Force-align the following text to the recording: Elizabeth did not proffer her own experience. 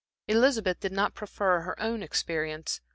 Elizabeth 0.27 0.79
did 0.79 0.91
not 0.91 1.13
proffer 1.13 1.61
her 1.61 1.79
own 1.79 2.01
experience. 2.01 2.81